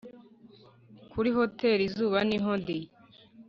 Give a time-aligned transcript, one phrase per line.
[1.11, 2.77] kuri hoteri izuba niho ndi